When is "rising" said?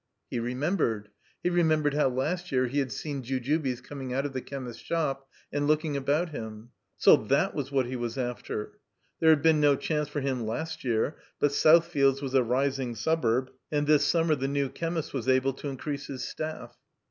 12.43-12.95